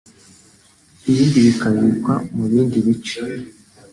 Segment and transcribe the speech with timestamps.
[1.11, 3.19] ibindi bikabikwa mu bindi bice